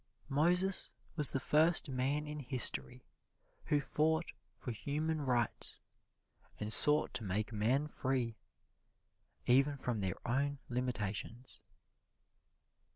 [0.29, 3.05] Moses was the first man in history
[3.65, 5.79] who fought for human rights
[6.59, 8.35] and sought to make men free,
[9.45, 11.61] even from their own limitations.